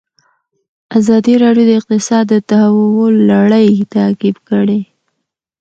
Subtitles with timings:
[0.99, 4.79] ازادي راډیو د اقتصاد د تحول لړۍ تعقیب کړې.